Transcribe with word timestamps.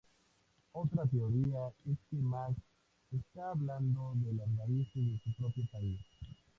Otra 0.71 1.05
teoría 1.05 1.67
es 1.85 1.95
que 2.09 2.17
Max 2.17 2.55
está 3.11 3.51
hablando 3.51 4.13
de 4.15 4.33
las 4.33 4.47
raíces 4.57 4.95
de 4.95 5.19
su 5.19 5.31
propio 5.37 5.63
país. 5.71 6.01